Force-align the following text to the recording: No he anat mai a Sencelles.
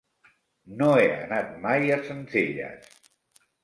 No 0.79 0.87
he 1.03 1.05
anat 1.27 1.53
mai 1.69 1.95
a 1.99 2.01
Sencelles. 2.11 2.95